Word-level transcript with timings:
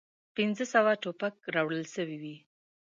پنځه 0.35 0.65
سوه 0.73 0.91
توپک 1.03 1.35
راوړل 1.55 1.83
سوي 1.95 2.17
وې. 2.21 2.35